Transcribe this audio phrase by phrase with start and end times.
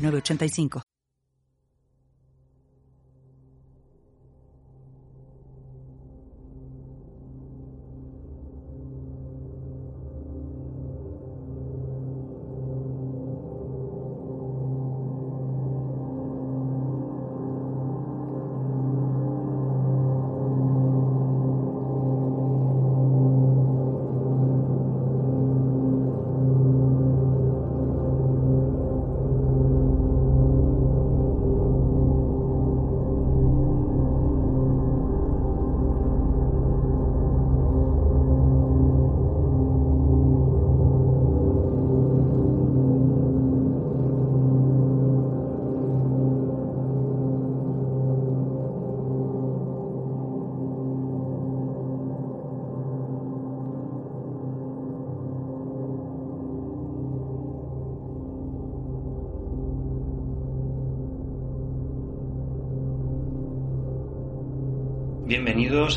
[0.00, 0.89] 985.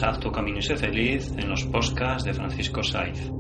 [0.02, 3.31] A Haz tu camino y sé feliz en los podcasts de Francisco Saiz.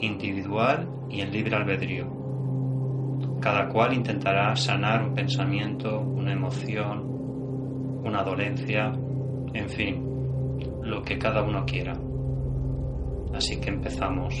[0.00, 2.08] individual y en libre albedrío.
[3.40, 8.90] Cada cual intentará sanar un pensamiento, una emoción, una dolencia,
[9.52, 10.04] en fin,
[10.82, 11.92] lo que cada uno quiera.
[13.32, 14.34] Así que empezamos.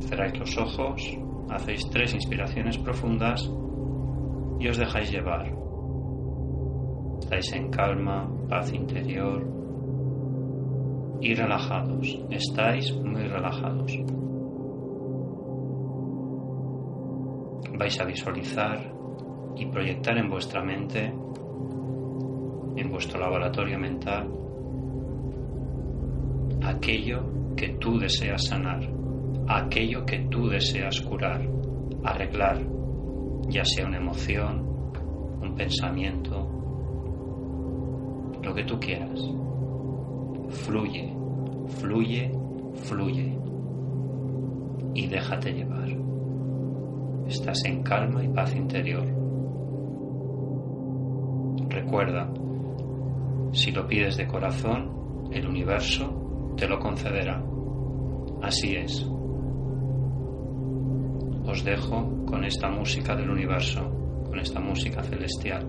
[0.00, 1.16] Cerráis los ojos,
[1.50, 3.48] hacéis tres inspiraciones profundas
[4.58, 5.52] y os dejáis llevar.
[7.20, 9.46] Estáis en calma, paz interior
[11.20, 12.18] y relajados.
[12.30, 13.92] Estáis muy relajados.
[17.78, 18.92] Vais a visualizar
[19.56, 21.12] y proyectar en vuestra mente,
[22.76, 24.28] en vuestro laboratorio mental,
[26.62, 28.80] aquello que tú deseas sanar,
[29.48, 31.46] aquello que tú deseas curar,
[32.04, 32.77] arreglar,
[33.48, 34.66] ya sea una emoción,
[35.42, 36.48] un pensamiento,
[38.42, 39.20] lo que tú quieras.
[40.50, 41.14] Fluye,
[41.68, 42.32] fluye,
[42.74, 43.38] fluye
[44.94, 45.88] y déjate llevar.
[47.26, 49.06] Estás en calma y paz interior.
[51.68, 52.32] Recuerda,
[53.52, 57.42] si lo pides de corazón, el universo te lo concederá.
[58.42, 59.06] Así es
[61.48, 63.80] os dejo con esta música del universo,
[64.28, 65.66] con esta música celestial.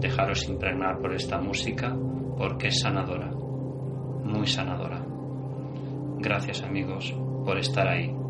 [0.00, 1.94] Dejaros impregnar por esta música
[2.38, 3.30] porque es sanadora,
[4.24, 5.04] muy sanadora.
[6.18, 7.14] Gracias amigos
[7.44, 8.25] por estar ahí.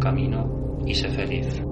[0.00, 1.62] Camino y sé feliz.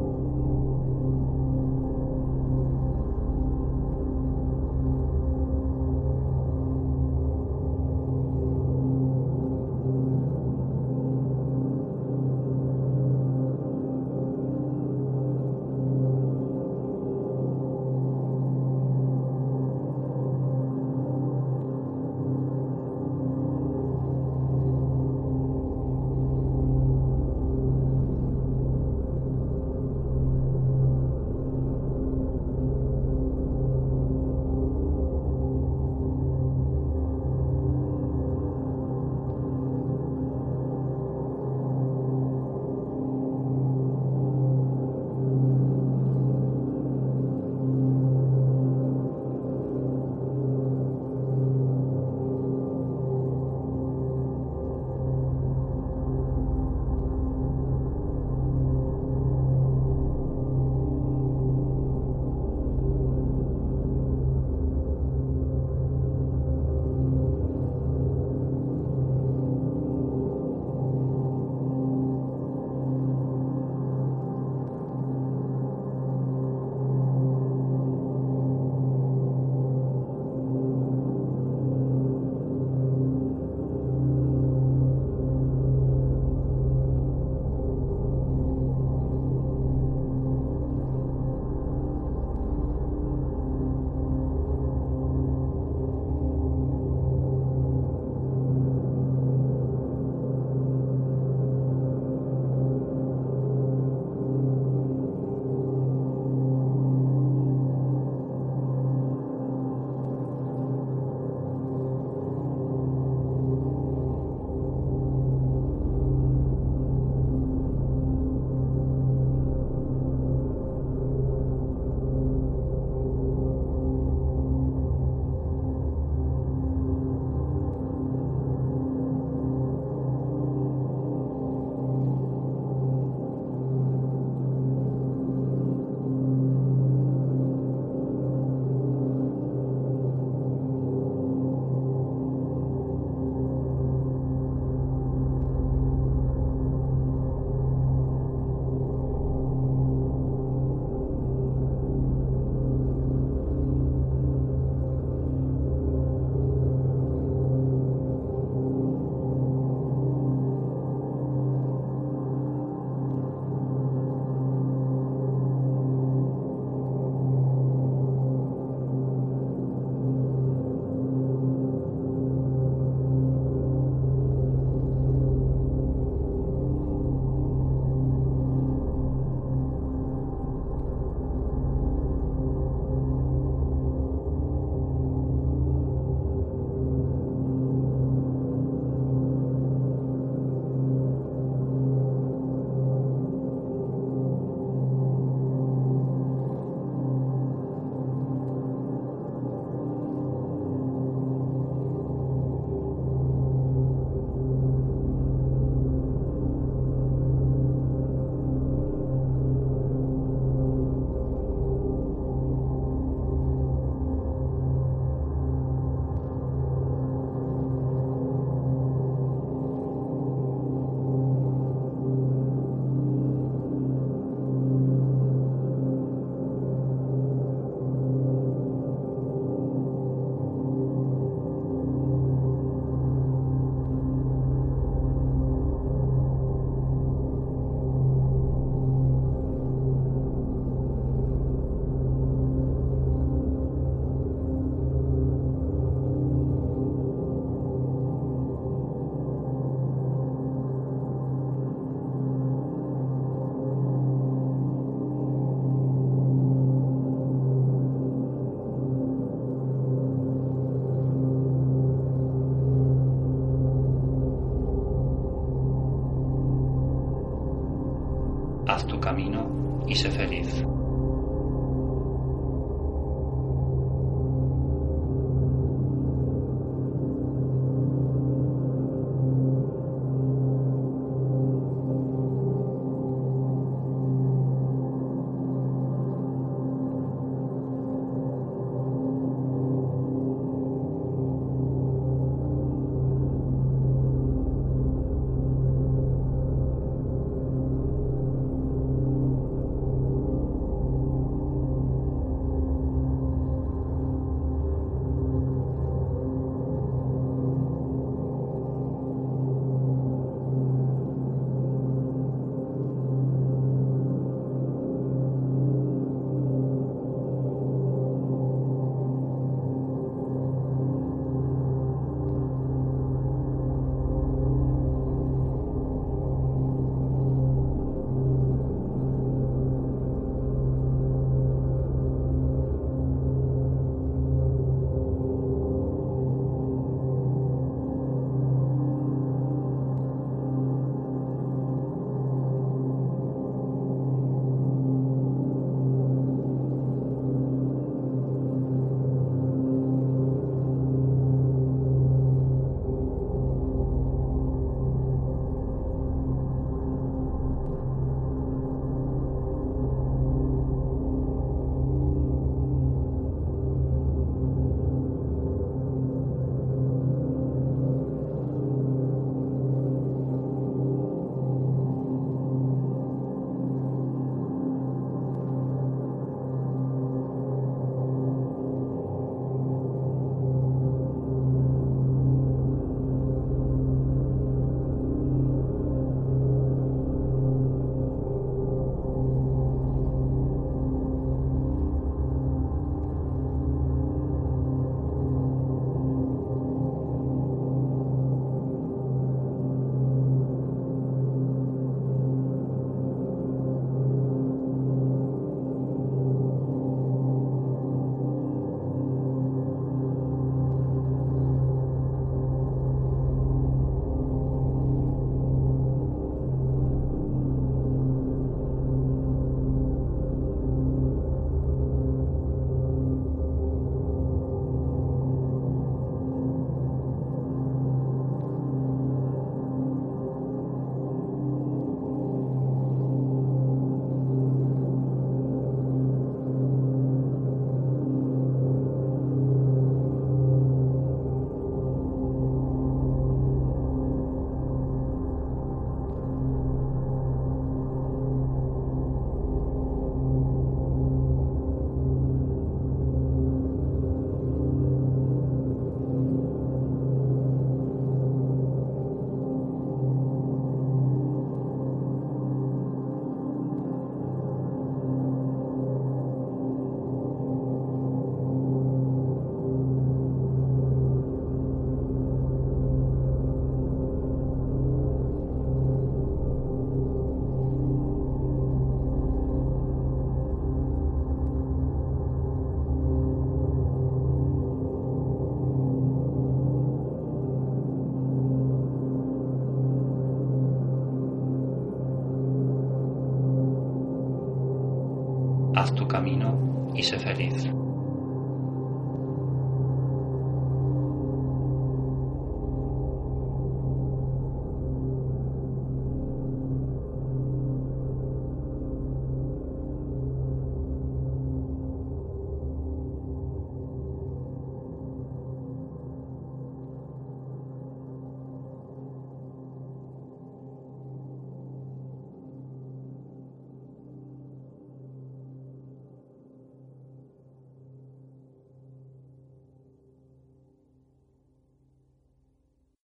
[496.99, 497.88] Y sé feliz.